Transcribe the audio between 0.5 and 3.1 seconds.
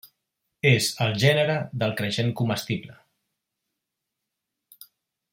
És el gènere del creixen comestible.